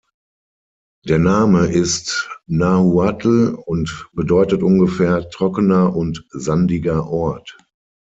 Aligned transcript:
Der 1.05 1.19
Name 1.19 1.67
ist 1.67 2.27
Nahuatl 2.47 3.55
und 3.67 4.09
bedeutet 4.13 4.63
ungefähr 4.63 5.29
„trockener 5.29 5.95
und 5.95 6.25
sandiger 6.31 7.07
Ort“. 7.07 7.55